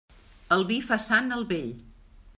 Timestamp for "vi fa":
0.71-0.99